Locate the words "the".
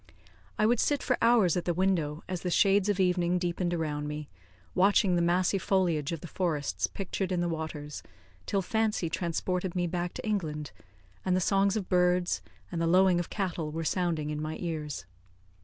1.65-1.75, 2.41-2.49, 5.15-5.21, 6.21-6.27, 7.39-7.47, 11.35-11.39, 12.81-12.87